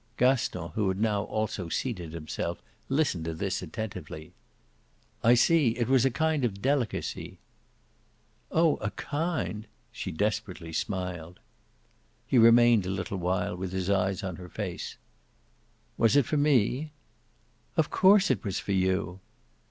[0.17, 2.59] Gaston, who had now also seated himself,
[2.89, 4.33] listened to this attentively.
[5.23, 5.77] "I see.
[5.77, 7.37] It was a kind of delicacy."
[8.51, 11.39] "Oh a 'kind'!" She desperately smiled.
[12.25, 13.17] He remained a little
[13.55, 14.97] with his eyes on her face.
[15.99, 16.93] "Was it for me?"
[17.77, 19.19] "Of course it was for you."